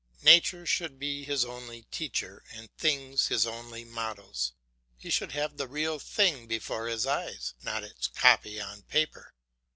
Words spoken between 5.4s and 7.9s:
the real thing before his eyes, not